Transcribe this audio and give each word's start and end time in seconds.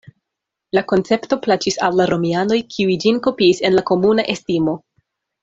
La 0.77 0.81
koncepto 0.91 1.37
plaĉis 1.47 1.77
al 1.87 1.99
la 1.99 2.07
romianoj 2.13 2.57
kiuj 2.73 2.97
ĝin 3.05 3.21
kopiis 3.29 3.63
en 3.71 3.77
la 3.79 3.85
komuna 3.93 4.27
estimo. 4.37 4.77